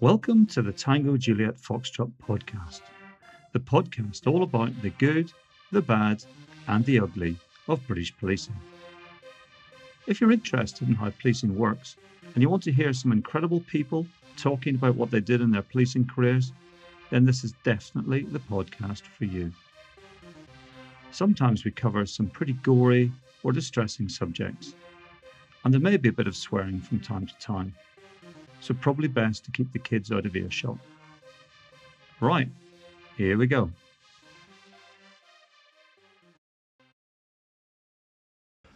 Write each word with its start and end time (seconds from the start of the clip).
Welcome 0.00 0.46
to 0.46 0.62
the 0.62 0.72
Tango 0.72 1.18
Juliet 1.18 1.58
Foxtrot 1.58 2.10
podcast, 2.26 2.80
the 3.52 3.60
podcast 3.60 4.26
all 4.26 4.42
about 4.42 4.80
the 4.80 4.88
good, 4.88 5.30
the 5.72 5.82
bad, 5.82 6.24
and 6.68 6.82
the 6.86 7.00
ugly 7.00 7.36
of 7.68 7.86
British 7.86 8.16
policing. 8.16 8.56
If 10.06 10.18
you're 10.18 10.32
interested 10.32 10.88
in 10.88 10.94
how 10.94 11.10
policing 11.20 11.54
works 11.54 11.96
and 12.32 12.40
you 12.40 12.48
want 12.48 12.62
to 12.62 12.72
hear 12.72 12.94
some 12.94 13.12
incredible 13.12 13.60
people 13.60 14.06
talking 14.38 14.74
about 14.74 14.94
what 14.94 15.10
they 15.10 15.20
did 15.20 15.42
in 15.42 15.50
their 15.50 15.60
policing 15.60 16.06
careers, 16.06 16.54
then 17.10 17.26
this 17.26 17.44
is 17.44 17.52
definitely 17.62 18.22
the 18.22 18.38
podcast 18.38 19.02
for 19.02 19.26
you. 19.26 19.52
Sometimes 21.10 21.66
we 21.66 21.72
cover 21.72 22.06
some 22.06 22.28
pretty 22.28 22.54
gory 22.54 23.12
or 23.42 23.52
distressing 23.52 24.08
subjects, 24.08 24.74
and 25.62 25.74
there 25.74 25.78
may 25.78 25.98
be 25.98 26.08
a 26.08 26.12
bit 26.12 26.26
of 26.26 26.34
swearing 26.34 26.80
from 26.80 27.00
time 27.00 27.26
to 27.26 27.34
time 27.38 27.74
so 28.60 28.74
probably 28.74 29.08
best 29.08 29.44
to 29.44 29.50
keep 29.50 29.72
the 29.72 29.78
kids 29.78 30.12
out 30.12 30.26
of 30.26 30.36
earshot. 30.36 30.78
Right, 32.20 32.48
here 33.16 33.36
we 33.36 33.46
go. 33.46 33.70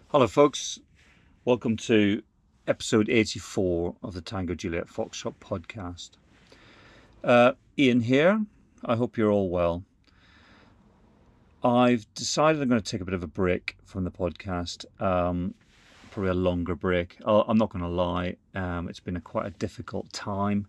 Hello, 0.08 0.26
folks. 0.26 0.78
Welcome 1.44 1.76
to 1.78 2.22
episode 2.66 3.08
84 3.10 3.96
of 4.02 4.14
the 4.14 4.20
Tango 4.20 4.54
Juliet 4.54 4.86
Foxtrot 4.86 5.34
podcast. 5.40 6.10
Uh, 7.22 7.52
Ian 7.78 8.00
here. 8.00 8.44
I 8.84 8.96
hope 8.96 9.16
you're 9.16 9.30
all 9.30 9.48
well. 9.48 9.82
I've 11.62 12.06
decided 12.14 12.60
I'm 12.60 12.68
going 12.68 12.80
to 12.80 12.90
take 12.90 13.00
a 13.00 13.04
bit 13.04 13.14
of 13.14 13.22
a 13.22 13.26
break 13.26 13.76
from 13.84 14.04
the 14.04 14.10
podcast. 14.10 14.84
Um, 15.02 15.54
probably 16.14 16.30
a 16.30 16.34
longer 16.34 16.76
break. 16.76 17.18
I'm 17.26 17.58
not 17.58 17.70
going 17.70 17.82
to 17.82 17.90
lie, 17.90 18.36
um, 18.54 18.88
it's 18.88 19.00
been 19.00 19.16
a 19.16 19.20
quite 19.20 19.46
a 19.46 19.50
difficult 19.50 20.12
time, 20.12 20.68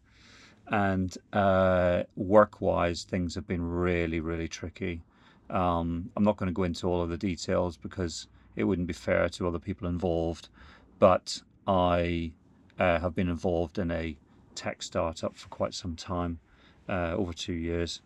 and 0.69 1.15
uh, 1.33 2.01
work-wise, 2.15 3.03
things 3.03 3.35
have 3.35 3.45
been 3.45 3.61
really, 3.61 4.19
really 4.21 4.47
tricky. 4.47 5.03
Um, 5.51 6.09
I'm 6.17 6.23
not 6.23 6.37
going 6.37 6.47
to 6.47 6.53
go 6.53 6.63
into 6.63 6.87
all 6.87 7.03
of 7.03 7.09
the 7.09 7.17
details 7.17 7.77
because 7.77 8.27
it 8.55 8.63
wouldn't 8.63 8.87
be 8.87 8.93
fair 8.93 9.29
to 9.29 9.47
other 9.47 9.59
people 9.59 9.87
involved, 9.87 10.49
but 10.97 11.39
I 11.67 12.31
uh, 12.79 12.97
have 12.97 13.13
been 13.13 13.29
involved 13.29 13.77
in 13.77 13.91
a 13.91 14.17
tech 14.55 14.81
startup 14.81 15.35
for 15.35 15.47
quite 15.49 15.75
some 15.75 15.95
time, 15.95 16.39
uh, 16.89 17.13
over 17.15 17.33
two 17.33 17.53
years, 17.53 18.01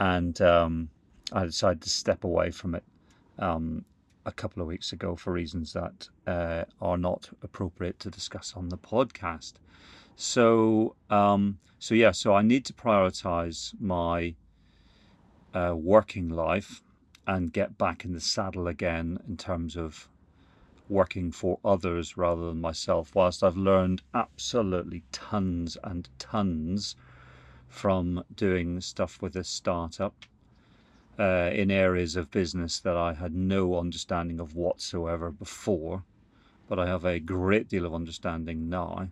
and 0.00 0.40
um, 0.40 0.88
I 1.32 1.44
decided 1.44 1.82
to 1.82 1.90
step 1.90 2.24
away 2.24 2.50
from 2.50 2.74
it 2.74 2.82
um, 3.38 3.84
a 4.24 4.32
couple 4.32 4.62
of 4.62 4.68
weeks 4.68 4.92
ago 4.92 5.16
for 5.16 5.32
reasons 5.32 5.72
that 5.72 6.08
uh, 6.26 6.64
are 6.80 6.98
not 6.98 7.30
appropriate 7.42 7.98
to 8.00 8.10
discuss 8.10 8.54
on 8.56 8.68
the 8.68 8.78
podcast. 8.78 9.54
So, 10.16 10.94
um, 11.10 11.58
so 11.78 11.94
yeah, 11.94 12.12
so 12.12 12.34
I 12.34 12.42
need 12.42 12.64
to 12.66 12.72
prioritize 12.72 13.74
my 13.80 14.34
uh, 15.54 15.74
working 15.76 16.28
life 16.28 16.82
and 17.26 17.52
get 17.52 17.78
back 17.78 18.04
in 18.04 18.12
the 18.12 18.20
saddle 18.20 18.68
again 18.68 19.18
in 19.28 19.36
terms 19.36 19.76
of 19.76 20.08
working 20.88 21.32
for 21.32 21.58
others 21.64 22.16
rather 22.16 22.46
than 22.46 22.60
myself. 22.60 23.14
Whilst 23.14 23.42
I've 23.42 23.56
learned 23.56 24.02
absolutely 24.14 25.02
tons 25.12 25.78
and 25.82 26.08
tons 26.18 26.96
from 27.68 28.24
doing 28.34 28.80
stuff 28.80 29.22
with 29.22 29.34
a 29.36 29.44
startup 29.44 30.14
uh, 31.18 31.50
in 31.52 31.70
areas 31.70 32.16
of 32.16 32.30
business 32.30 32.80
that 32.80 32.96
I 32.96 33.14
had 33.14 33.34
no 33.34 33.78
understanding 33.78 34.40
of 34.40 34.54
whatsoever 34.54 35.30
before, 35.30 36.04
but 36.68 36.78
I 36.78 36.86
have 36.86 37.04
a 37.04 37.18
great 37.18 37.68
deal 37.68 37.84
of 37.84 37.94
understanding 37.94 38.68
now. 38.68 39.08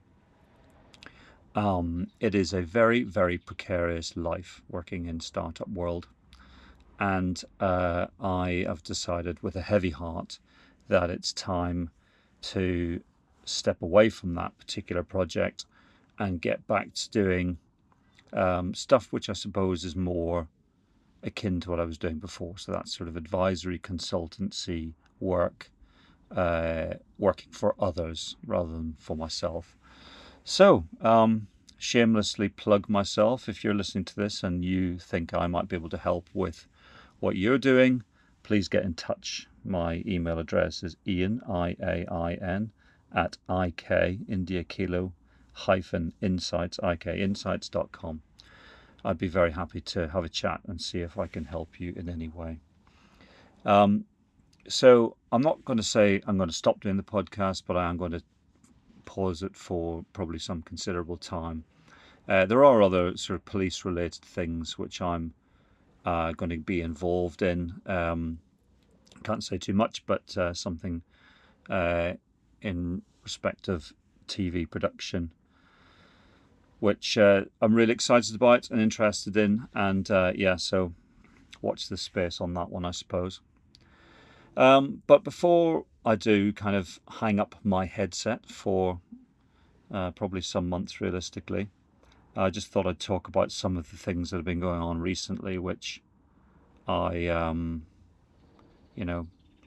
Um, 1.54 2.06
it 2.20 2.34
is 2.34 2.52
a 2.52 2.62
very, 2.62 3.02
very 3.02 3.36
precarious 3.36 4.16
life 4.16 4.62
working 4.70 5.06
in 5.06 5.20
startup 5.20 5.68
world, 5.68 6.06
and 6.98 7.42
uh, 7.58 8.06
I 8.20 8.64
have 8.66 8.82
decided 8.82 9.42
with 9.42 9.56
a 9.56 9.62
heavy 9.62 9.90
heart 9.90 10.38
that 10.88 11.10
it's 11.10 11.32
time 11.32 11.90
to 12.42 13.00
step 13.44 13.82
away 13.82 14.08
from 14.08 14.34
that 14.34 14.56
particular 14.58 15.02
project 15.02 15.66
and 16.18 16.40
get 16.40 16.66
back 16.66 16.94
to 16.94 17.10
doing 17.10 17.58
um, 18.32 18.74
stuff 18.74 19.08
which 19.10 19.28
I 19.28 19.32
suppose 19.32 19.84
is 19.84 19.96
more 19.96 20.46
akin 21.22 21.60
to 21.60 21.70
what 21.70 21.80
I 21.80 21.84
was 21.84 21.98
doing 21.98 22.18
before. 22.18 22.58
So 22.58 22.72
that's 22.72 22.96
sort 22.96 23.08
of 23.08 23.16
advisory 23.16 23.78
consultancy 23.78 24.92
work, 25.18 25.70
uh, 26.34 26.94
working 27.18 27.50
for 27.52 27.74
others 27.78 28.36
rather 28.46 28.72
than 28.72 28.94
for 28.98 29.16
myself. 29.16 29.76
So, 30.44 30.84
um, 31.00 31.48
shamelessly 31.78 32.48
plug 32.48 32.88
myself. 32.88 33.48
If 33.48 33.64
you're 33.64 33.74
listening 33.74 34.04
to 34.06 34.16
this 34.16 34.42
and 34.42 34.64
you 34.64 34.98
think 34.98 35.34
I 35.34 35.46
might 35.46 35.68
be 35.68 35.76
able 35.76 35.88
to 35.90 35.98
help 35.98 36.28
with 36.34 36.66
what 37.20 37.36
you're 37.36 37.58
doing, 37.58 38.02
please 38.42 38.68
get 38.68 38.84
in 38.84 38.94
touch. 38.94 39.48
My 39.64 40.02
email 40.06 40.38
address 40.38 40.82
is 40.82 40.96
ian, 41.06 41.42
I 41.48 41.76
A 41.82 42.06
I 42.10 42.34
N, 42.34 42.72
at 43.14 43.36
ik, 43.48 43.90
India 43.90 44.64
Kilo, 44.64 45.12
hyphen 45.52 46.12
insights, 46.22 46.78
ikinsights.com. 46.82 48.22
I'd 49.04 49.18
be 49.18 49.28
very 49.28 49.52
happy 49.52 49.80
to 49.80 50.08
have 50.08 50.24
a 50.24 50.28
chat 50.28 50.60
and 50.66 50.80
see 50.80 51.00
if 51.00 51.18
I 51.18 51.26
can 51.26 51.44
help 51.44 51.80
you 51.80 51.92
in 51.96 52.08
any 52.08 52.28
way. 52.28 52.58
Um, 53.64 54.04
so 54.68 55.16
I'm 55.32 55.42
not 55.42 55.64
going 55.64 55.78
to 55.78 55.82
say 55.82 56.22
I'm 56.26 56.36
going 56.36 56.48
to 56.48 56.54
stop 56.54 56.80
doing 56.80 56.96
the 56.96 57.02
podcast, 57.02 57.62
but 57.66 57.76
I 57.76 57.88
am 57.88 57.96
going 57.96 58.12
to 58.12 58.22
pause 59.04 59.42
it 59.42 59.56
for 59.56 60.04
probably 60.12 60.38
some 60.38 60.62
considerable 60.62 61.16
time. 61.16 61.64
Uh, 62.28 62.46
there 62.46 62.64
are 62.64 62.82
other 62.82 63.16
sort 63.16 63.36
of 63.36 63.44
police 63.44 63.84
related 63.84 64.22
things 64.22 64.78
which 64.78 65.00
I'm 65.00 65.34
uh, 66.04 66.32
going 66.32 66.50
to 66.50 66.58
be 66.58 66.80
involved 66.80 67.42
in. 67.42 67.80
Um, 67.86 68.38
can't 69.24 69.42
say 69.42 69.58
too 69.58 69.74
much, 69.74 70.04
but 70.06 70.36
uh, 70.36 70.54
something 70.54 71.02
uh, 71.68 72.12
in 72.62 73.02
respect 73.24 73.68
of 73.68 73.92
TV 74.28 74.68
production 74.68 75.30
which 76.80 77.16
uh, 77.16 77.42
I'm 77.60 77.74
really 77.74 77.92
excited 77.92 78.34
about 78.34 78.70
and 78.70 78.80
interested 78.80 79.36
in. 79.36 79.68
And 79.74 80.10
uh, 80.10 80.32
yeah, 80.34 80.56
so 80.56 80.92
watch 81.62 81.88
the 81.88 81.96
space 81.96 82.40
on 82.40 82.54
that 82.54 82.70
one, 82.70 82.84
I 82.84 82.90
suppose. 82.90 83.40
Um, 84.56 85.02
but 85.06 85.22
before 85.22 85.84
I 86.04 86.16
do 86.16 86.52
kind 86.52 86.76
of 86.76 86.98
hang 87.20 87.38
up 87.38 87.54
my 87.62 87.86
headset 87.86 88.46
for 88.46 89.00
uh, 89.92 90.10
probably 90.12 90.40
some 90.40 90.68
months 90.68 91.00
realistically, 91.00 91.68
I 92.36 92.50
just 92.50 92.68
thought 92.68 92.86
I'd 92.86 92.98
talk 92.98 93.28
about 93.28 93.52
some 93.52 93.76
of 93.76 93.90
the 93.90 93.96
things 93.96 94.30
that 94.30 94.36
have 94.36 94.44
been 94.44 94.60
going 94.60 94.80
on 94.80 95.00
recently, 95.00 95.58
which 95.58 96.02
I, 96.88 97.26
um, 97.26 97.86
you 98.94 99.04
know, 99.04 99.26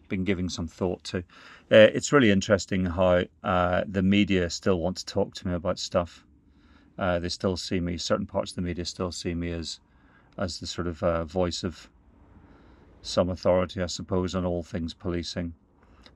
been 0.09 0.23
giving 0.23 0.49
some 0.49 0.67
thought 0.67 1.03
to. 1.05 1.19
Uh, 1.71 1.89
it's 1.93 2.11
really 2.11 2.31
interesting 2.31 2.85
how 2.85 3.23
uh, 3.43 3.83
the 3.87 4.03
media 4.03 4.49
still 4.49 4.79
want 4.79 4.97
to 4.97 5.05
talk 5.05 5.33
to 5.35 5.47
me 5.47 5.53
about 5.53 5.79
stuff 5.79 6.23
uh, 6.97 7.19
they 7.19 7.29
still 7.29 7.57
see 7.57 7.79
me. 7.79 7.97
Certain 7.97 8.25
parts 8.25 8.51
of 8.51 8.55
the 8.55 8.61
media 8.61 8.85
still 8.85 9.11
see 9.11 9.33
me 9.33 9.51
as 9.51 9.79
as 10.37 10.59
the 10.59 10.67
sort 10.67 10.87
of 10.87 11.03
uh, 11.03 11.23
voice 11.25 11.63
of 11.63 11.89
some 13.01 13.29
authority, 13.29 13.81
I 13.81 13.87
suppose, 13.87 14.33
on 14.33 14.45
all 14.45 14.63
things 14.63 14.93
policing. 14.93 15.53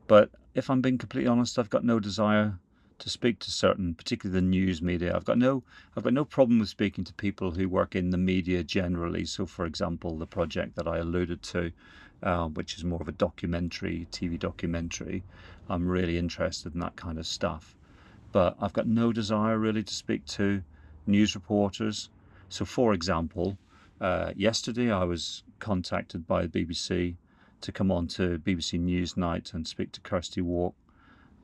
But 0.08 0.32
if 0.56 0.70
I'm 0.70 0.82
being 0.82 0.98
completely 0.98 1.30
honest, 1.30 1.60
I've 1.60 1.70
got 1.70 1.84
no 1.84 2.00
desire 2.00 2.58
to 3.00 3.10
speak 3.10 3.38
to 3.40 3.52
certain, 3.52 3.94
particularly 3.94 4.40
the 4.40 4.48
news 4.48 4.82
media. 4.82 5.16
I've 5.16 5.26
got 5.26 5.38
no, 5.38 5.64
I've 5.96 6.04
got 6.04 6.14
no 6.14 6.26
problem 6.26 6.60
with 6.60 6.70
speaking 6.70 7.04
to 7.04 7.14
people 7.14 7.52
who 7.52 7.70
work 7.70 7.96
in 7.96 8.10
the 8.10 8.18
media 8.18 8.64
generally. 8.64 9.26
So, 9.26 9.46
for 9.46 9.66
example, 9.66 10.18
the 10.18 10.26
project 10.26 10.76
that 10.76 10.88
I 10.88 10.98
alluded 10.98 11.44
to, 11.44 11.72
uh, 12.24 12.48
which 12.48 12.78
is 12.78 12.84
more 12.84 13.02
of 13.02 13.08
a 13.08 13.12
documentary, 13.12 14.08
TV 14.12 14.40
documentary, 14.40 15.24
I'm 15.70 15.88
really 15.88 16.18
interested 16.18 16.74
in 16.74 16.80
that 16.80 16.96
kind 16.96 17.20
of 17.20 17.28
stuff 17.28 17.77
but 18.32 18.56
I've 18.60 18.74
got 18.74 18.88
no 18.88 19.14
desire 19.14 19.58
really 19.58 19.84
to 19.84 19.94
speak 19.94 20.26
to 20.26 20.62
news 21.06 21.36
reporters. 21.36 22.10
So, 22.50 22.66
for 22.66 22.94
example, 22.94 23.58
uh, 24.00 24.34
yesterday 24.36 24.92
I 24.92 25.04
was 25.04 25.44
contacted 25.60 26.28
by 26.28 26.46
the 26.46 26.50
BBC 26.50 27.16
to 27.62 27.72
come 27.72 27.92
on 27.92 28.08
to 28.08 28.40
BBC 28.40 28.80
Newsnight 28.80 29.54
and 29.54 29.68
speak 29.68 29.92
to 29.94 30.02
Kirsty 30.02 30.42
Wark 30.42 30.76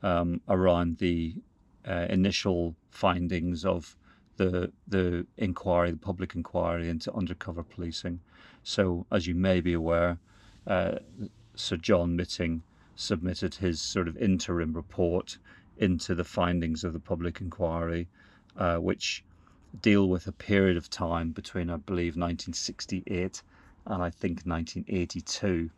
um, 0.02 0.40
around 0.48 0.98
the 0.98 1.34
uh, 1.88 2.06
initial 2.08 2.74
findings 2.90 3.64
of 3.64 3.96
the 4.36 4.72
the 4.88 5.26
inquiry, 5.36 5.90
the 5.90 5.96
public 5.96 6.34
inquiry 6.34 6.88
into 6.88 7.12
undercover 7.12 7.62
policing. 7.62 8.20
So, 8.62 9.06
as 9.10 9.26
you 9.26 9.34
may 9.34 9.60
be 9.60 9.72
aware, 9.72 10.18
uh, 10.66 10.96
Sir 11.54 11.76
John 11.76 12.16
Mitting 12.16 12.62
submitted 12.96 13.56
his 13.56 13.80
sort 13.80 14.08
of 14.08 14.16
interim 14.16 14.72
report 14.72 15.38
into 15.78 16.14
the 16.14 16.24
findings 16.24 16.84
of 16.84 16.92
the 16.92 17.00
public 17.00 17.40
inquiry, 17.40 18.08
uh, 18.56 18.76
which 18.76 19.24
deal 19.82 20.08
with 20.08 20.26
a 20.26 20.32
period 20.32 20.76
of 20.76 20.88
time 20.88 21.30
between, 21.30 21.70
I 21.70 21.76
believe, 21.76 22.16
1968 22.16 23.42
and 23.86 24.02
I 24.02 24.10
think 24.10 24.42
1982. 24.44 25.70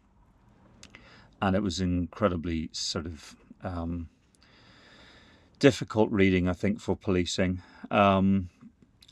And 1.40 1.56
it 1.56 1.62
was 1.62 1.80
incredibly 1.80 2.68
sort 2.72 3.06
of 3.06 3.36
um, 3.62 4.08
difficult 5.58 6.10
reading, 6.10 6.48
I 6.48 6.52
think, 6.52 6.80
for 6.80 6.96
policing. 6.96 7.62
Um, 7.90 8.50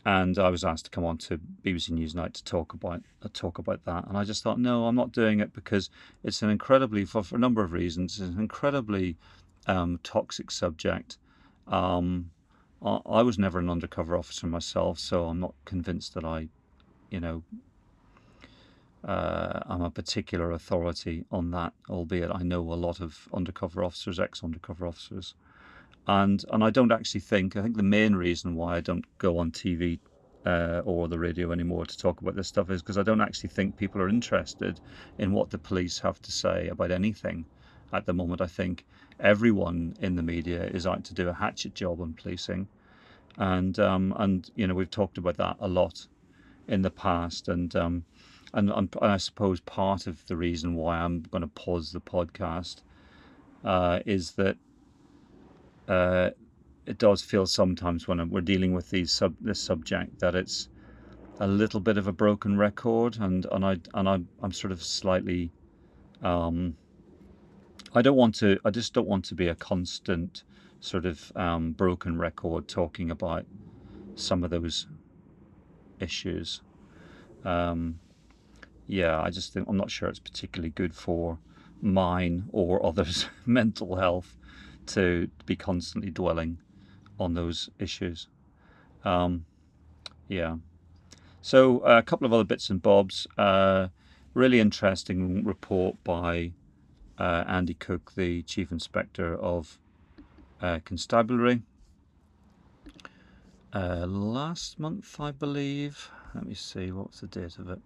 and 0.06 0.38
I 0.38 0.50
was 0.50 0.64
asked 0.64 0.86
to 0.86 0.90
come 0.90 1.04
on 1.04 1.16
to 1.18 1.40
BBC 1.64 1.90
Newsnight 1.90 2.34
to 2.34 2.44
talk 2.44 2.74
about 2.74 3.02
uh, 3.22 3.28
talk 3.32 3.58
about 3.58 3.84
that, 3.86 4.06
and 4.06 4.18
I 4.18 4.24
just 4.24 4.42
thought, 4.42 4.58
no, 4.58 4.86
I'm 4.86 4.94
not 4.94 5.12
doing 5.12 5.40
it 5.40 5.54
because 5.54 5.88
it's 6.22 6.42
an 6.42 6.50
incredibly, 6.50 7.06
for, 7.06 7.22
for 7.22 7.36
a 7.36 7.38
number 7.38 7.62
of 7.62 7.72
reasons, 7.72 8.20
it's 8.20 8.28
an 8.28 8.38
incredibly 8.38 9.16
um, 9.66 9.98
toxic 10.02 10.50
subject. 10.50 11.18
Um, 11.66 12.30
I, 12.84 13.00
I, 13.06 13.22
was 13.22 13.38
never 13.38 13.58
an 13.58 13.70
undercover 13.70 14.16
officer 14.16 14.46
myself, 14.46 14.98
so 14.98 15.26
I'm 15.26 15.40
not 15.40 15.54
convinced 15.64 16.14
that 16.14 16.24
I, 16.24 16.48
you 17.10 17.20
know, 17.20 17.42
uh, 19.04 19.60
I'm 19.66 19.82
a 19.82 19.90
particular 19.90 20.52
authority 20.52 21.24
on 21.30 21.50
that. 21.52 21.72
Albeit 21.88 22.30
I 22.30 22.42
know 22.42 22.60
a 22.60 22.74
lot 22.74 23.00
of 23.00 23.28
undercover 23.32 23.84
officers, 23.84 24.20
ex-undercover 24.20 24.86
officers 24.86 25.34
and 26.06 26.44
and 26.50 26.62
I 26.62 26.70
don't 26.70 26.92
actually 26.92 27.20
think 27.20 27.56
I 27.56 27.62
think 27.62 27.76
the 27.76 27.82
main 27.82 28.14
reason 28.14 28.54
why 28.54 28.76
I 28.76 28.80
don't 28.80 29.06
go 29.18 29.38
on 29.38 29.50
TV 29.50 29.98
uh, 30.44 30.82
or 30.84 31.08
the 31.08 31.18
radio 31.18 31.52
anymore 31.52 31.86
to 31.86 31.96
talk 31.96 32.20
about 32.20 32.36
this 32.36 32.48
stuff 32.48 32.70
is 32.70 32.82
because 32.82 32.98
I 32.98 33.02
don't 33.02 33.22
actually 33.22 33.48
think 33.48 33.76
people 33.76 34.02
are 34.02 34.08
interested 34.08 34.80
in 35.18 35.32
what 35.32 35.50
the 35.50 35.58
police 35.58 35.98
have 36.00 36.20
to 36.20 36.30
say 36.30 36.68
about 36.68 36.90
anything 36.90 37.46
at 37.94 38.04
the 38.04 38.12
moment. 38.12 38.42
I 38.42 38.46
think 38.46 38.84
everyone 39.24 39.96
in 40.00 40.14
the 40.14 40.22
media 40.22 40.64
is 40.66 40.86
out 40.86 41.02
to 41.04 41.14
do 41.14 41.28
a 41.28 41.32
hatchet 41.32 41.74
job 41.74 42.00
on 42.00 42.12
policing, 42.12 42.68
and 43.38 43.78
um, 43.80 44.14
and 44.18 44.50
you 44.54 44.66
know 44.66 44.74
we've 44.74 44.90
talked 44.90 45.18
about 45.18 45.38
that 45.38 45.56
a 45.58 45.66
lot 45.66 46.06
in 46.68 46.82
the 46.82 46.90
past, 46.90 47.48
and 47.48 47.74
um, 47.74 48.04
and, 48.52 48.70
and 48.70 48.94
I 49.00 49.16
suppose 49.16 49.60
part 49.60 50.06
of 50.06 50.24
the 50.26 50.36
reason 50.36 50.74
why 50.76 50.98
I'm 50.98 51.22
going 51.30 51.42
to 51.42 51.48
pause 51.48 51.90
the 51.90 52.00
podcast 52.00 52.82
uh, 53.64 54.00
is 54.06 54.32
that 54.32 54.56
uh, 55.88 56.30
it 56.86 56.98
does 56.98 57.22
feel 57.22 57.46
sometimes 57.46 58.06
when 58.06 58.30
we're 58.30 58.42
dealing 58.42 58.74
with 58.74 58.90
these 58.90 59.10
sub 59.10 59.34
this 59.40 59.60
subject 59.60 60.20
that 60.20 60.34
it's 60.34 60.68
a 61.40 61.48
little 61.48 61.80
bit 61.80 61.96
of 61.98 62.06
a 62.06 62.12
broken 62.12 62.58
record, 62.58 63.16
and 63.18 63.46
and 63.50 63.64
I 63.64 63.78
and 63.94 64.08
I 64.08 64.20
I'm 64.42 64.52
sort 64.52 64.70
of 64.72 64.82
slightly. 64.82 65.50
Um, 66.22 66.76
I 67.94 68.02
don't 68.02 68.16
want 68.16 68.34
to. 68.36 68.58
I 68.64 68.70
just 68.70 68.92
don't 68.92 69.06
want 69.06 69.24
to 69.26 69.34
be 69.36 69.46
a 69.46 69.54
constant 69.54 70.42
sort 70.80 71.06
of 71.06 71.32
um, 71.36 71.72
broken 71.72 72.18
record 72.18 72.66
talking 72.66 73.10
about 73.10 73.46
some 74.16 74.42
of 74.42 74.50
those 74.50 74.88
issues. 76.00 76.60
Um, 77.44 78.00
yeah, 78.88 79.20
I 79.20 79.30
just 79.30 79.52
think 79.52 79.68
I'm 79.68 79.76
not 79.76 79.92
sure 79.92 80.08
it's 80.08 80.18
particularly 80.18 80.70
good 80.70 80.92
for 80.92 81.38
mine 81.80 82.48
or 82.52 82.84
others' 82.86 83.26
mental 83.46 83.96
health 83.96 84.36
to 84.86 85.30
be 85.46 85.54
constantly 85.54 86.10
dwelling 86.10 86.58
on 87.20 87.34
those 87.34 87.70
issues. 87.78 88.26
Um, 89.04 89.46
yeah. 90.28 90.56
So 91.42 91.78
uh, 91.80 91.98
a 91.98 92.02
couple 92.02 92.26
of 92.26 92.32
other 92.32 92.44
bits 92.44 92.70
and 92.70 92.82
bobs. 92.82 93.28
Uh, 93.38 93.88
really 94.34 94.58
interesting 94.58 95.44
report 95.44 96.02
by 96.02 96.52
uh, 97.18 97.44
Andy 97.46 97.74
Cook, 97.74 98.12
the 98.14 98.42
Chief 98.42 98.72
Inspector 98.72 99.36
of 99.36 99.78
uh, 100.60 100.80
Constabulary. 100.84 101.62
Uh, 103.72 104.06
last 104.06 104.78
month, 104.78 105.20
I 105.20 105.30
believe. 105.30 106.10
Let 106.34 106.46
me 106.46 106.54
see, 106.54 106.92
what's 106.92 107.20
the 107.20 107.26
date 107.26 107.58
of 107.58 107.68
it? 107.68 107.80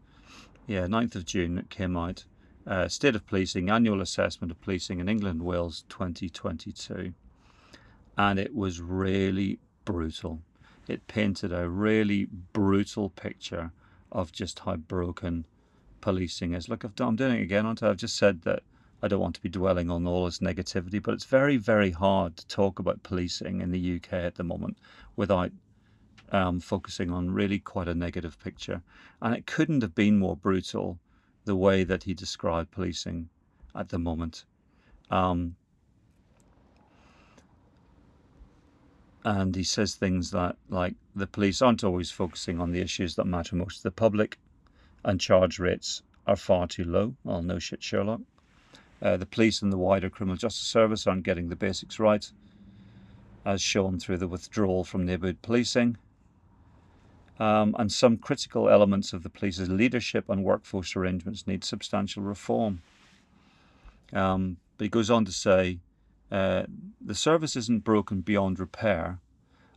Yeah, 0.66 0.86
9th 0.86 1.14
of 1.14 1.24
June, 1.24 1.58
it 1.58 1.70
came 1.70 1.96
out 1.96 2.24
uh, 2.66 2.86
State 2.86 3.16
of 3.16 3.26
Policing 3.26 3.70
Annual 3.70 4.02
Assessment 4.02 4.50
of 4.50 4.60
Policing 4.60 5.00
in 5.00 5.08
England 5.08 5.42
Wales 5.42 5.84
2022. 5.88 7.14
And 8.18 8.38
it 8.38 8.54
was 8.54 8.80
really 8.80 9.58
brutal. 9.84 10.42
It 10.86 11.06
painted 11.06 11.52
a 11.52 11.68
really 11.68 12.26
brutal 12.52 13.08
picture 13.08 13.72
of 14.12 14.32
just 14.32 14.60
how 14.60 14.76
broken 14.76 15.46
policing 16.00 16.54
is. 16.54 16.68
Look, 16.68 16.84
I'm 16.84 17.16
doing 17.16 17.38
it 17.38 17.42
again, 17.42 17.64
aren't 17.64 17.82
I? 17.82 17.90
I've 17.90 17.96
just 17.96 18.16
said 18.16 18.42
that 18.42 18.62
I 19.02 19.08
don't 19.08 19.20
want 19.20 19.36
to 19.36 19.42
be 19.42 19.48
dwelling 19.48 19.90
on 19.90 20.06
all 20.06 20.24
this 20.24 20.40
negativity, 20.40 21.00
but 21.02 21.14
it's 21.14 21.24
very, 21.24 21.56
very 21.56 21.92
hard 21.92 22.36
to 22.36 22.46
talk 22.48 22.78
about 22.78 23.02
policing 23.02 23.60
in 23.60 23.70
the 23.70 23.96
UK 23.96 24.14
at 24.14 24.34
the 24.34 24.44
moment 24.44 24.76
without 25.14 25.52
um, 26.32 26.58
focusing 26.60 27.10
on 27.10 27.30
really 27.30 27.58
quite 27.58 27.88
a 27.88 27.94
negative 27.94 28.38
picture. 28.40 28.82
And 29.22 29.34
it 29.34 29.46
couldn't 29.46 29.82
have 29.82 29.94
been 29.94 30.18
more 30.18 30.36
brutal 30.36 30.98
the 31.44 31.56
way 31.56 31.84
that 31.84 32.02
he 32.02 32.12
described 32.12 32.72
policing 32.72 33.28
at 33.74 33.88
the 33.88 33.98
moment. 33.98 34.44
Um, 35.10 35.54
and 39.24 39.54
he 39.54 39.64
says 39.64 39.94
things 39.94 40.30
that 40.32 40.56
like 40.68 40.94
the 41.14 41.26
police 41.26 41.62
aren't 41.62 41.84
always 41.84 42.10
focusing 42.10 42.60
on 42.60 42.72
the 42.72 42.80
issues 42.80 43.14
that 43.14 43.26
matter 43.26 43.56
most 43.56 43.78
to 43.78 43.82
the 43.84 43.90
public 43.90 44.38
and 45.04 45.20
charge 45.20 45.58
rates 45.58 46.02
are 46.26 46.36
far 46.36 46.66
too 46.66 46.84
low. 46.84 47.14
Well, 47.24 47.42
no 47.42 47.58
shit, 47.58 47.82
Sherlock. 47.82 48.20
Uh, 49.00 49.16
the 49.16 49.26
police 49.26 49.62
and 49.62 49.72
the 49.72 49.78
wider 49.78 50.10
criminal 50.10 50.36
justice 50.36 50.66
service 50.66 51.06
aren't 51.06 51.22
getting 51.22 51.48
the 51.48 51.56
basics 51.56 51.98
right, 51.98 52.30
as 53.44 53.62
shown 53.62 53.98
through 53.98 54.18
the 54.18 54.28
withdrawal 54.28 54.84
from 54.84 55.06
neighbourhood 55.06 55.40
policing 55.42 55.96
um, 57.38 57.74
and 57.78 57.92
some 57.92 58.16
critical 58.16 58.68
elements 58.68 59.12
of 59.12 59.22
the 59.22 59.30
police's 59.30 59.68
leadership 59.68 60.28
and 60.28 60.44
workforce 60.44 60.96
arrangements 60.96 61.46
need 61.46 61.64
substantial 61.64 62.22
reform. 62.22 62.82
Um, 64.12 64.56
but 64.76 64.84
he 64.84 64.90
goes 64.90 65.10
on 65.10 65.24
to 65.24 65.32
say 65.32 65.78
uh, 66.30 66.64
the 67.00 67.14
service 67.14 67.56
isn't 67.56 67.84
broken 67.84 68.20
beyond 68.20 68.58
repair. 68.58 69.18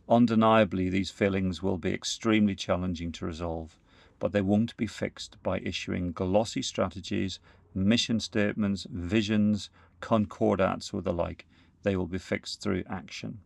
Undeniably, 0.08 0.88
these 0.90 1.10
failings 1.10 1.62
will 1.62 1.78
be 1.78 1.94
extremely 1.94 2.54
challenging 2.54 3.12
to 3.12 3.26
resolve, 3.26 3.78
but 4.18 4.32
they 4.32 4.42
won't 4.42 4.76
be 4.76 4.86
fixed 4.86 5.40
by 5.42 5.60
issuing 5.60 6.12
glossy 6.12 6.62
strategies, 6.62 7.38
mission 7.74 8.20
statements, 8.20 8.86
visions, 8.90 9.70
concordats, 10.00 10.92
or 10.92 11.02
the 11.02 11.12
like. 11.12 11.46
They 11.82 11.96
will 11.96 12.06
be 12.06 12.18
fixed 12.18 12.60
through 12.60 12.84
action. 12.88 13.40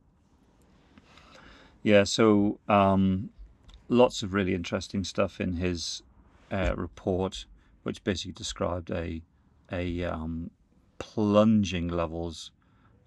Yeah, 1.82 2.05
so 2.05 2.58
um, 2.69 3.31
lots 3.88 4.23
of 4.23 4.34
really 4.34 4.55
interesting 4.55 5.05
stuff 5.05 5.40
in 5.40 5.56
his 5.56 6.02
uh, 6.50 6.75
report, 6.76 7.46
which 7.82 8.02
basically 8.05 8.32
described 8.32 8.90
a 8.90 9.23
a 9.73 10.05
um, 10.05 10.50
plunging 10.99 11.88
levels 11.88 12.52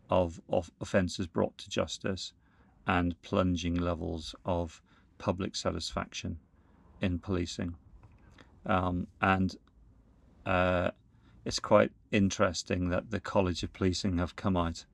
of, 0.10 0.42
of 0.50 0.72
offences 0.82 1.28
brought 1.28 1.58
to 1.58 1.70
justice 1.70 2.34
and 2.88 3.22
plunging 3.22 3.76
levels 3.76 4.36
of 4.46 4.82
public 5.18 5.56
satisfaction 5.56 6.40
in 7.02 7.20
policing. 7.20 7.76
Um, 8.66 9.08
and 9.22 9.56
uh, 10.46 10.92
it's 11.46 11.60
quite 11.60 11.92
interesting 12.12 12.90
that 12.90 13.12
the 13.12 13.20
College 13.20 13.64
of 13.64 13.74
Policing 13.74 14.18
have 14.18 14.36
come 14.36 14.58
out. 14.58 14.86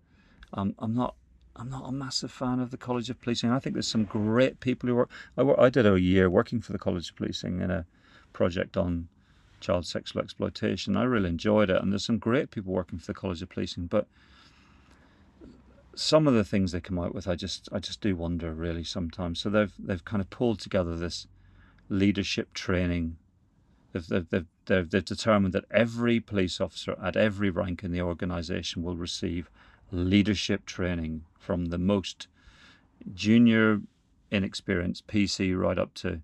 Um, 0.54 0.76
I'm 0.80 0.94
not 0.94 1.16
I'm 1.56 1.70
not 1.70 1.88
a 1.88 1.92
massive 1.92 2.32
fan 2.32 2.60
of 2.60 2.72
the 2.72 2.78
College 2.78 3.10
of 3.10 3.22
Policing. 3.22 3.50
I 3.50 3.60
think 3.60 3.76
there's 3.76 3.88
some 3.88 4.04
great 4.04 4.60
people 4.60 4.88
who 4.90 4.96
work. 4.96 5.10
I, 5.38 5.44
work, 5.44 5.58
I 5.58 5.70
did 5.70 5.86
a 5.86 6.00
year 6.00 6.30
working 6.30 6.62
for 6.62 6.74
the 6.74 6.80
College 6.80 7.10
of 7.10 7.16
Policing 7.16 7.62
in 7.62 7.72
a 7.72 7.86
project 8.34 8.76
on 8.76 9.08
child 9.62 9.86
sexual 9.86 10.22
exploitation. 10.22 10.98
I 10.98 11.04
really 11.04 11.30
enjoyed 11.30 11.70
it, 11.70 11.82
and 11.82 11.92
there's 11.92 12.06
some 12.06 12.18
great 12.18 12.52
people 12.52 12.74
working 12.74 13.00
for 13.00 13.08
the 13.08 13.14
College 13.14 13.42
of 13.42 13.50
Policing. 13.50 13.88
But 13.88 14.08
some 15.96 16.28
of 16.28 16.34
the 16.34 16.44
things 16.44 16.74
they 16.74 16.82
come 16.82 17.00
out 17.00 17.16
with, 17.16 17.28
I 17.28 17.36
just 17.36 17.70
I 17.72 17.80
just 17.80 18.02
do 18.02 18.16
wonder 18.16 18.54
really 18.54 18.84
sometimes. 18.84 19.40
So 19.40 19.50
they've 19.50 19.74
they've 19.80 20.04
kind 20.04 20.22
of 20.22 20.30
pulled 20.30 20.60
together 20.60 20.98
this 20.98 21.26
leadership 21.88 22.54
training. 22.54 23.18
They've, 23.96 24.30
they've, 24.30 24.90
they've, 24.90 25.06
determined 25.06 25.54
that 25.54 25.64
every 25.72 26.20
police 26.20 26.60
officer 26.60 26.98
at 27.02 27.16
every 27.16 27.50
rank 27.50 27.82
in 27.82 27.94
the 27.94 28.02
organisation 28.02 28.84
will 28.84 28.98
receive 28.98 29.50
leadership 29.90 30.66
training 30.66 31.24
from 31.40 31.68
the 31.68 31.78
most 31.78 32.28
junior, 33.14 33.80
inexperienced 34.32 35.08
PC 35.08 35.58
right 35.58 35.80
up 35.80 35.94
to 35.94 36.22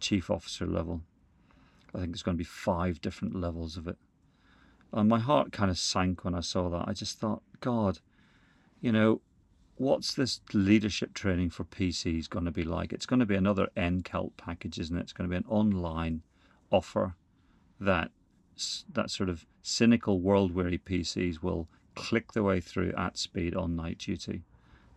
chief 0.00 0.28
officer 0.28 0.66
level. 0.66 1.02
I 1.94 1.98
think 1.98 2.10
there's 2.10 2.24
going 2.24 2.36
to 2.36 2.42
be 2.42 2.44
five 2.44 3.00
different 3.00 3.36
levels 3.36 3.76
of 3.76 3.86
it. 3.86 3.96
And 4.92 5.08
my 5.08 5.20
heart 5.20 5.52
kind 5.52 5.70
of 5.70 5.78
sank 5.78 6.24
when 6.24 6.34
I 6.34 6.40
saw 6.40 6.68
that. 6.70 6.88
I 6.88 6.94
just 6.94 7.20
thought, 7.20 7.42
God, 7.60 8.00
you 8.80 8.90
know, 8.90 9.20
what's 9.76 10.14
this 10.14 10.40
leadership 10.52 11.14
training 11.14 11.50
for 11.50 11.62
PCs 11.62 12.28
going 12.28 12.46
to 12.46 12.50
be 12.50 12.64
like? 12.64 12.92
It's 12.92 13.06
going 13.06 13.20
to 13.20 13.26
be 13.26 13.36
another 13.36 13.68
NCALT 13.76 14.32
package, 14.36 14.80
isn't 14.80 14.96
it? 14.96 15.02
It's 15.02 15.12
going 15.12 15.30
to 15.30 15.32
be 15.32 15.36
an 15.36 15.48
online 15.48 16.22
offer 16.70 17.14
that 17.80 18.10
that 18.92 19.10
sort 19.10 19.28
of 19.28 19.46
cynical 19.62 20.20
world 20.20 20.52
weary 20.52 20.78
PCs 20.78 21.42
will 21.42 21.68
click 21.94 22.32
their 22.32 22.42
way 22.42 22.60
through 22.60 22.92
at 22.96 23.16
speed 23.16 23.54
on 23.54 23.76
night 23.76 23.98
duty. 23.98 24.42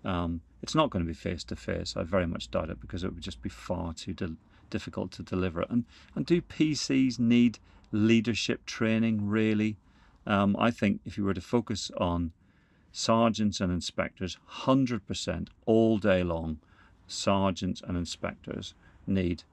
Um, 0.03 0.41
it's 0.63 0.75
not 0.75 0.89
going 0.89 1.03
to 1.03 1.07
be 1.07 1.13
face 1.13 1.43
to 1.45 1.55
face. 1.55 1.95
I 1.95 2.03
very 2.03 2.25
much 2.25 2.49
doubt 2.49 2.69
it 2.69 2.79
because 2.79 3.03
it 3.03 3.13
would 3.13 3.23
just 3.23 3.41
be 3.41 3.49
far 3.49 3.93
too 3.93 4.13
de- 4.13 4.35
difficult 4.69 5.11
to 5.13 5.23
deliver. 5.23 5.65
And 5.69 5.85
and 6.15 6.25
do 6.25 6.41
PCs 6.41 7.19
need 7.19 7.59
leadership 7.91 8.65
training 8.65 9.27
really? 9.27 9.77
Um, 10.25 10.55
I 10.57 10.71
think 10.71 11.01
if 11.05 11.17
you 11.17 11.23
were 11.23 11.33
to 11.33 11.41
focus 11.41 11.91
on 11.97 12.31
sergeants 12.91 13.59
and 13.59 13.71
inspectors, 13.71 14.37
hundred 14.45 15.05
percent 15.05 15.49
all 15.65 15.97
day 15.97 16.23
long, 16.23 16.59
sergeants 17.07 17.81
and 17.87 17.97
inspectors 17.97 18.73
need 19.05 19.43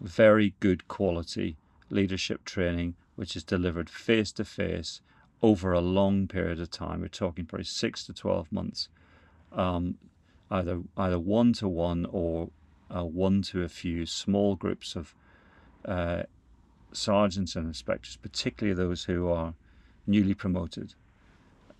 very 0.00 0.54
good 0.60 0.88
quality 0.88 1.56
leadership 1.90 2.44
training, 2.44 2.94
which 3.16 3.36
is 3.36 3.44
delivered 3.44 3.90
face 3.90 4.32
to 4.32 4.44
face 4.44 5.00
over 5.42 5.72
a 5.72 5.80
long 5.80 6.26
period 6.26 6.60
of 6.60 6.70
time. 6.70 7.00
We're 7.00 7.08
talking 7.08 7.46
probably 7.46 7.64
six 7.64 8.04
to 8.06 8.12
12 8.12 8.50
months, 8.52 8.88
um, 9.52 9.96
either, 10.50 10.80
either 10.96 11.18
one 11.18 11.52
to 11.54 11.68
one 11.68 12.06
or 12.10 12.50
uh, 12.94 13.04
one 13.04 13.42
to 13.42 13.62
a 13.62 13.68
few 13.68 14.06
small 14.06 14.56
groups 14.56 14.96
of 14.96 15.14
uh, 15.84 16.22
sergeants 16.92 17.54
and 17.54 17.66
inspectors, 17.66 18.16
particularly 18.16 18.74
those 18.74 19.04
who 19.04 19.28
are 19.28 19.54
newly 20.06 20.34
promoted, 20.34 20.94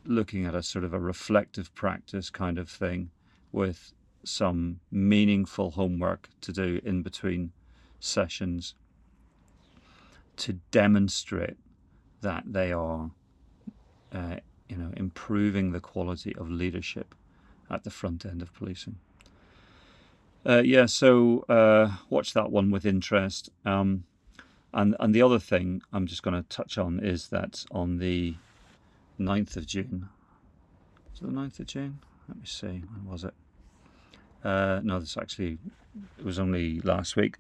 looking 0.05 0.45
at 0.45 0.55
a 0.55 0.63
sort 0.63 0.85
of 0.85 0.93
a 0.93 0.99
reflective 0.99 1.75
practice 1.75 2.31
kind 2.31 2.59
of 2.59 2.69
thing 2.69 3.11
with 3.53 3.93
some 4.25 4.81
meaningful 4.91 5.71
homework 5.71 6.29
to 6.41 6.53
do 6.53 6.81
in 6.85 7.03
between 7.03 7.53
sessions 8.01 8.75
to 10.37 10.55
demonstrate 10.71 11.57
that 12.21 12.45
they 12.47 12.73
are, 12.73 13.11
uh, 14.13 14.37
you 14.69 14.77
know, 14.77 14.93
improving 14.97 15.73
the 15.73 15.81
quality 15.81 16.35
of 16.37 16.51
leadership 16.51 17.15
at 17.71 17.85
the 17.85 17.91
front 17.91 18.25
end 18.25 18.43
of 18.43 18.53
policing. 18.55 18.97
Uh, 20.47 20.63
yeah, 20.65 20.87
so 20.87 21.45
uh, 21.49 21.97
watch 22.09 22.33
that 22.33 22.51
one 22.51 22.71
with 22.71 22.87
interest. 22.87 23.51
Um, 23.65 24.05
and 24.73 24.95
and 25.01 25.15
the 25.15 25.23
other 25.23 25.39
thing 25.39 25.83
I'm 25.93 26.07
just 26.07 26.23
going 26.23 26.41
to 26.41 26.49
touch 26.49 26.79
on 26.79 27.01
is 27.01 27.29
that 27.29 27.65
on 27.71 27.99
the 27.99 28.37
9th 29.19 29.57
of 29.57 29.67
June, 29.67 30.09
it 31.21 31.27
the 31.27 31.33
9th 31.33 31.61
of 31.61 31.67
June? 31.67 31.99
Let 32.29 32.37
me 32.39 32.47
see, 32.47 32.67
when 32.67 33.07
was 33.07 33.25
it? 33.25 33.35
Uh, 34.45 34.81
no, 34.85 35.01
this 35.01 35.17
actually, 35.17 35.59
it 36.19 36.25
was 36.25 36.39
only 36.39 36.81
last 36.81 37.17
week. 37.17 37.37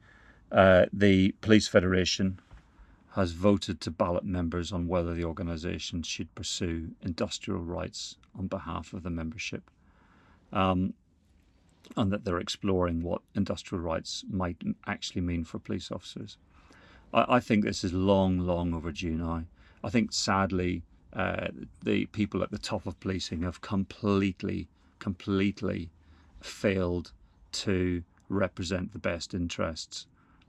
Uh, 0.50 0.86
the 0.92 1.32
Police 1.40 1.68
Federation 1.68 2.40
has 3.12 3.32
voted 3.32 3.80
to 3.80 3.90
ballot 3.90 4.24
members 4.24 4.72
on 4.72 4.86
whether 4.86 5.14
the 5.14 5.24
organisation 5.24 6.02
should 6.02 6.34
pursue 6.34 6.90
industrial 7.02 7.60
rights 7.60 8.16
on 8.38 8.46
behalf 8.46 8.92
of 8.92 9.02
the 9.02 9.10
membership. 9.10 9.70
Um, 10.52 10.94
and 11.96 12.12
that 12.12 12.24
they're 12.24 12.38
exploring 12.38 13.02
what 13.02 13.22
industrial 13.34 13.82
rights 13.82 14.24
might 14.30 14.56
actually 14.86 15.22
mean 15.22 15.44
for 15.44 15.58
police 15.58 15.90
officers. 15.90 16.36
I, 17.12 17.36
I 17.36 17.40
think 17.40 17.64
this 17.64 17.84
is 17.84 17.92
long, 17.92 18.38
long 18.38 18.74
overdue 18.74 19.16
now. 19.16 19.44
I 19.82 19.90
think 19.90 20.12
sadly, 20.12 20.82
uh, 21.12 21.48
the 21.82 22.06
people 22.06 22.42
at 22.42 22.50
the 22.50 22.58
top 22.58 22.86
of 22.86 22.98
policing 23.00 23.42
have 23.42 23.60
completely, 23.60 24.68
completely 24.98 25.90
failed 26.40 27.12
to 27.52 28.02
represent 28.28 28.92
the 28.92 28.98
best 28.98 29.34
interests 29.34 30.06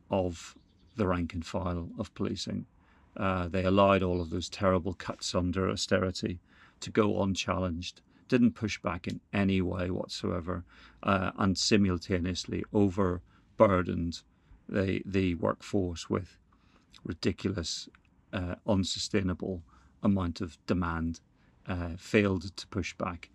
of 0.09 0.55
the 0.95 1.07
rank 1.07 1.33
and 1.33 1.45
file 1.45 1.89
of 1.97 2.13
policing. 2.13 2.65
Uh, 3.17 3.47
they 3.47 3.63
allowed 3.63 4.03
all 4.03 4.21
of 4.21 4.29
those 4.29 4.49
terrible 4.49 4.93
cuts 4.93 5.33
under 5.33 5.69
austerity 5.69 6.39
to 6.79 6.89
go 6.89 7.21
unchallenged, 7.21 8.01
didn't 8.27 8.51
push 8.51 8.79
back 8.81 9.07
in 9.07 9.19
any 9.33 9.61
way 9.61 9.89
whatsoever, 9.89 10.63
uh, 11.03 11.31
and 11.37 11.57
simultaneously 11.57 12.63
overburdened 12.73 14.21
the, 14.67 15.01
the 15.05 15.35
workforce 15.35 16.09
with 16.09 16.37
ridiculous, 17.03 17.89
uh, 18.33 18.55
unsustainable 18.67 19.63
amount 20.03 20.41
of 20.41 20.57
demand, 20.67 21.19
uh, 21.67 21.89
failed 21.97 22.55
to 22.55 22.67
push 22.67 22.93
back 22.93 23.29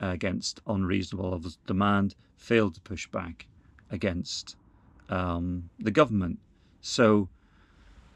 against 0.00 0.60
unreasonable 0.66 1.30
levels 1.30 1.56
of 1.56 1.66
demand, 1.66 2.14
failed 2.36 2.74
to 2.74 2.80
push 2.80 3.06
back 3.06 3.46
against 3.90 4.56
um, 5.08 5.70
the 5.78 5.90
government. 5.90 6.38
So 6.80 7.28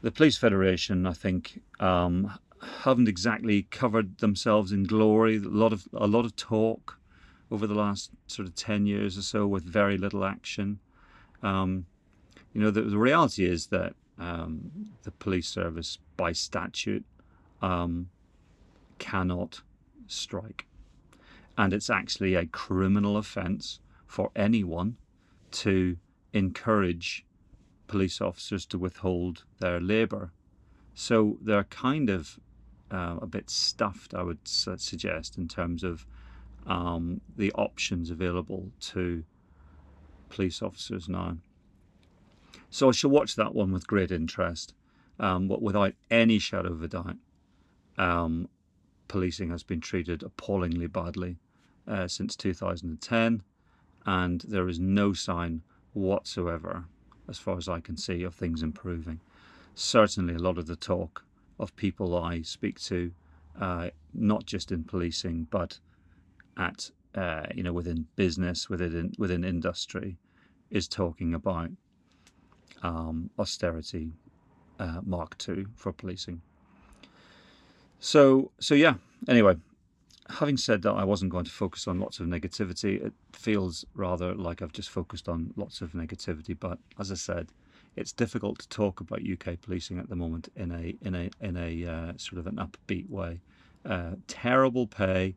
the 0.01 0.11
Police 0.11 0.37
Federation, 0.37 1.05
I 1.05 1.13
think, 1.13 1.61
um, 1.79 2.37
haven't 2.61 3.07
exactly 3.07 3.63
covered 3.63 4.17
themselves 4.19 4.71
in 4.71 4.83
glory. 4.83 5.37
A 5.37 5.41
lot 5.41 5.73
of 5.73 5.87
a 5.93 6.07
lot 6.07 6.25
of 6.25 6.35
talk 6.35 6.97
over 7.49 7.67
the 7.67 7.75
last 7.75 8.11
sort 8.27 8.47
of 8.47 8.55
ten 8.55 8.85
years 8.85 9.17
or 9.17 9.21
so, 9.21 9.47
with 9.47 9.63
very 9.63 9.97
little 9.97 10.23
action. 10.23 10.79
Um, 11.43 11.85
you 12.53 12.61
know, 12.61 12.71
the, 12.71 12.81
the, 12.81 12.97
reality 12.97 13.45
is 13.45 13.67
that 13.67 13.93
um, 14.19 14.71
the 15.03 15.11
police 15.11 15.47
service, 15.47 15.97
by 16.17 16.33
statute, 16.33 17.05
um, 17.61 18.09
cannot 18.99 19.61
strike, 20.07 20.65
and 21.57 21.73
it's 21.73 21.89
actually 21.89 22.35
a 22.35 22.45
criminal 22.45 23.17
offence 23.17 23.79
for 24.05 24.29
anyone 24.35 24.97
to 25.51 25.97
encourage 26.33 27.25
police 27.87 28.21
officers 28.21 28.65
to 28.67 28.77
withhold 28.77 29.43
their 29.59 29.79
labour. 29.79 30.31
So 30.93 31.37
they're 31.41 31.65
kind 31.65 32.09
of 32.09 32.39
uh, 32.91 33.17
a 33.21 33.27
bit 33.27 33.49
stuffed, 33.49 34.13
I 34.13 34.23
would 34.23 34.39
suggest, 34.45 35.37
in 35.37 35.47
terms 35.47 35.83
of 35.83 36.05
um, 36.67 37.21
the 37.37 37.51
options 37.53 38.09
available 38.09 38.71
to 38.81 39.23
police 40.29 40.61
officers 40.61 41.09
now. 41.09 41.37
So 42.69 42.89
I 42.89 42.91
shall 42.91 43.09
watch 43.09 43.35
that 43.35 43.53
one 43.53 43.71
with 43.71 43.87
great 43.87 44.11
interest, 44.11 44.73
um, 45.19 45.47
but 45.47 45.61
without 45.61 45.93
any 46.09 46.39
shadow 46.39 46.71
of 46.71 46.83
a 46.83 46.87
doubt. 46.87 47.17
Um, 47.97 48.47
policing 49.07 49.49
has 49.49 49.63
been 49.63 49.81
treated 49.81 50.23
appallingly 50.23 50.87
badly 50.87 51.37
uh, 51.87 52.07
since 52.07 52.35
2010, 52.37 53.43
and 54.05 54.41
there 54.47 54.69
is 54.69 54.79
no 54.79 55.11
sign 55.11 55.61
whatsoever, 55.93 56.85
as 57.27 57.37
far 57.37 57.57
as 57.57 57.67
I 57.69 57.79
can 57.79 57.97
see, 57.97 58.23
of 58.23 58.35
things 58.35 58.63
improving. 58.63 59.19
Certainly, 59.75 60.35
a 60.35 60.39
lot 60.39 60.57
of 60.57 60.67
the 60.67 60.75
talk 60.75 61.23
of 61.59 61.75
people 61.75 62.17
I 62.17 62.41
speak 62.41 62.79
to, 62.81 63.11
uh, 63.59 63.89
not 64.13 64.45
just 64.45 64.71
in 64.71 64.83
policing, 64.83 65.47
but 65.49 65.79
at 66.57 66.89
uh, 67.15 67.45
you 67.53 67.63
know 67.63 67.73
within 67.73 68.07
business, 68.15 68.69
within 68.69 69.13
within 69.17 69.43
industry, 69.43 70.17
is 70.69 70.87
talking 70.87 71.33
about 71.33 71.69
um, 72.83 73.29
austerity 73.37 74.11
uh, 74.79 74.99
Mark 75.05 75.35
II 75.47 75.65
for 75.75 75.91
policing. 75.93 76.41
So 77.99 78.51
so 78.59 78.75
yeah. 78.75 78.95
Anyway, 79.27 79.55
having 80.31 80.57
said 80.57 80.81
that, 80.83 80.93
I 80.93 81.03
wasn't 81.03 81.31
going 81.31 81.45
to 81.45 81.51
focus 81.51 81.87
on 81.87 81.99
lots 81.99 82.19
of 82.19 82.27
negativity. 82.27 83.03
It 83.03 83.13
feels 83.33 83.85
rather 83.93 84.33
like 84.33 84.61
I've 84.61 84.71
just 84.71 84.89
focused 84.89 85.27
on 85.29 85.53
lots 85.55 85.81
of 85.81 85.93
negativity. 85.93 86.57
But 86.59 86.79
as 86.99 87.11
I 87.11 87.15
said, 87.15 87.51
it's 87.95 88.11
difficult 88.11 88.59
to 88.59 88.69
talk 88.69 88.99
about 88.99 89.19
UK 89.21 89.59
policing 89.61 89.99
at 89.99 90.09
the 90.09 90.15
moment 90.15 90.49
in 90.55 90.71
a 90.71 90.95
in 91.01 91.15
a 91.15 91.29
in 91.41 91.57
a 91.57 91.85
uh, 91.85 92.13
sort 92.17 92.39
of 92.39 92.47
an 92.47 92.55
upbeat 92.55 93.09
way. 93.09 93.41
Uh, 93.85 94.11
terrible 94.27 94.87
pay, 94.87 95.35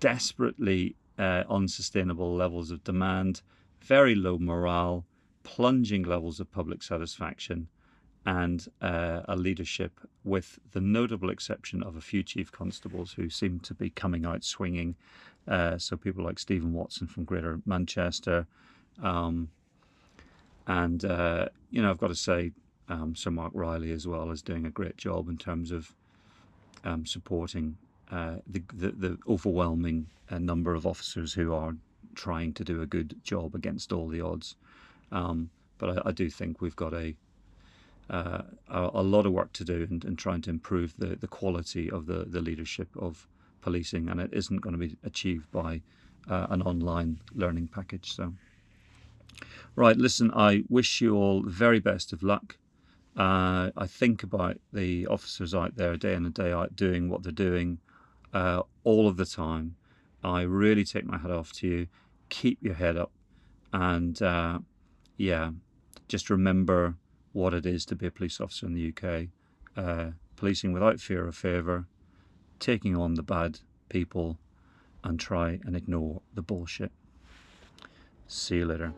desperately 0.00 0.94
uh, 1.18 1.42
unsustainable 1.48 2.34
levels 2.34 2.70
of 2.70 2.84
demand, 2.84 3.42
very 3.80 4.14
low 4.14 4.38
morale, 4.38 5.04
plunging 5.42 6.02
levels 6.02 6.40
of 6.40 6.50
public 6.50 6.82
satisfaction, 6.82 7.68
and 8.26 8.66
uh, 8.82 9.20
a 9.28 9.36
leadership, 9.36 9.92
with 10.24 10.58
the 10.72 10.80
notable 10.80 11.30
exception 11.30 11.82
of 11.82 11.96
a 11.96 12.00
few 12.00 12.22
chief 12.24 12.50
constables 12.50 13.12
who 13.12 13.30
seem 13.30 13.60
to 13.60 13.72
be 13.72 13.88
coming 13.88 14.26
out 14.26 14.42
swinging. 14.42 14.96
Uh, 15.46 15.78
so 15.78 15.96
people 15.96 16.24
like 16.24 16.40
Stephen 16.40 16.72
Watson 16.72 17.06
from 17.06 17.24
Greater 17.24 17.60
Manchester, 17.64 18.44
um, 19.00 19.48
and 20.66 21.04
uh, 21.04 21.48
you 21.70 21.80
know 21.80 21.90
I've 21.90 21.98
got 21.98 22.08
to 22.08 22.16
say 22.16 22.50
um, 22.88 23.14
Sir 23.14 23.30
Mark 23.30 23.52
Rowley 23.54 23.92
as 23.92 24.08
well 24.08 24.32
is 24.32 24.42
doing 24.42 24.66
a 24.66 24.70
great 24.70 24.96
job 24.96 25.28
in 25.28 25.36
terms 25.36 25.70
of 25.70 25.94
um, 26.84 27.06
supporting 27.06 27.76
uh, 28.10 28.36
the, 28.48 28.62
the, 28.74 28.90
the 28.90 29.18
overwhelming 29.28 30.06
uh, 30.30 30.38
number 30.38 30.74
of 30.74 30.84
officers 30.84 31.32
who 31.32 31.52
are 31.52 31.74
trying 32.16 32.52
to 32.54 32.64
do 32.64 32.82
a 32.82 32.86
good 32.86 33.16
job 33.22 33.54
against 33.54 33.92
all 33.92 34.08
the 34.08 34.20
odds. 34.20 34.56
Um, 35.12 35.50
but 35.78 35.98
I, 35.98 36.08
I 36.08 36.12
do 36.12 36.28
think 36.28 36.60
we've 36.60 36.76
got 36.76 36.92
a 36.92 37.14
uh, 38.08 38.42
a, 38.68 39.02
lot 39.02 39.26
of 39.26 39.32
work 39.32 39.52
to 39.52 39.64
do 39.64 39.86
in, 39.90 40.02
in, 40.06 40.16
trying 40.16 40.40
to 40.42 40.50
improve 40.50 40.94
the, 40.96 41.16
the 41.16 41.26
quality 41.26 41.90
of 41.90 42.06
the, 42.06 42.24
the 42.24 42.40
leadership 42.40 42.88
of 42.96 43.26
policing, 43.62 44.08
and 44.08 44.20
it 44.20 44.30
isn't 44.32 44.60
going 44.60 44.72
to 44.72 44.78
be 44.78 44.96
achieved 45.02 45.50
by 45.50 45.82
uh, 46.30 46.46
an 46.50 46.62
online 46.62 47.18
learning 47.34 47.68
package. 47.68 48.14
So, 48.14 48.32
right, 49.74 49.96
listen, 49.96 50.30
I 50.34 50.62
wish 50.68 51.00
you 51.00 51.16
all 51.16 51.42
the 51.42 51.50
very 51.50 51.80
best 51.80 52.12
of 52.12 52.22
luck. 52.22 52.56
Uh, 53.16 53.70
I 53.76 53.86
think 53.86 54.22
about 54.22 54.58
the 54.72 55.06
officers 55.06 55.54
out 55.54 55.76
there 55.76 55.96
day 55.96 56.14
in 56.14 56.26
and 56.26 56.34
day 56.34 56.52
out 56.52 56.76
doing 56.76 57.08
what 57.08 57.22
they're 57.22 57.32
doing 57.32 57.78
uh, 58.32 58.62
all 58.84 59.08
of 59.08 59.16
the 59.16 59.24
time. 59.24 59.74
I 60.22 60.42
really 60.42 60.84
take 60.84 61.06
my 61.06 61.18
hat 61.18 61.30
off 61.30 61.52
to 61.54 61.66
you. 61.66 61.86
Keep 62.28 62.62
your 62.62 62.74
head 62.74 62.96
up, 62.96 63.12
and 63.72 64.20
uh, 64.20 64.58
yeah, 65.16 65.50
just 66.08 66.30
remember 66.30 66.94
what 67.36 67.52
it 67.52 67.66
is 67.66 67.84
to 67.84 67.94
be 67.94 68.06
a 68.06 68.10
police 68.10 68.40
officer 68.40 68.64
in 68.64 68.72
the 68.72 68.88
UK, 68.88 69.28
uh, 69.76 70.12
policing 70.36 70.72
without 70.72 70.98
fear 70.98 71.28
or 71.28 71.32
favour, 71.32 71.84
taking 72.58 72.96
on 72.96 73.12
the 73.12 73.22
bad 73.22 73.60
people, 73.90 74.38
and 75.04 75.20
try 75.20 75.60
and 75.66 75.76
ignore 75.76 76.22
the 76.34 76.40
bullshit. 76.40 76.90
See 78.26 78.56
you 78.56 78.64
later. 78.64 78.94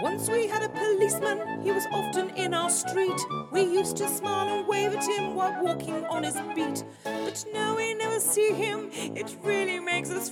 Once 0.00 0.30
we 0.30 0.46
had 0.46 0.62
a 0.62 0.68
policeman, 0.68 1.60
he 1.62 1.72
was 1.72 1.86
often 1.92 2.30
in 2.36 2.54
our 2.54 2.70
street. 2.70 3.18
We 3.50 3.62
used 3.62 3.96
to 3.98 4.08
smile 4.08 4.58
and 4.58 4.68
wave 4.68 4.92
at 4.94 5.04
him 5.04 5.34
while 5.34 5.62
walking 5.62 6.04
on 6.06 6.22
his 6.22 6.36
beat. 6.54 6.84
But 7.04 7.44
now 7.52 7.76
we 7.76 7.94
never 7.94 8.20
see 8.20 8.52
him, 8.52 8.90
it 8.92 9.36
really 9.42 9.80
makes 9.80 10.10
us. 10.10 10.30